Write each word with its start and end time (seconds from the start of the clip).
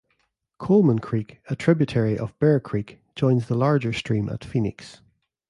Coleman 0.57 0.97
Creek, 0.97 1.41
a 1.47 1.55
tributary 1.55 2.17
of 2.17 2.33
Bear 2.39 2.59
Creek, 2.59 3.03
joins 3.15 3.47
the 3.47 3.53
larger 3.53 3.93
stream 3.93 4.29
at 4.29 4.43
Phoenix. 4.43 4.99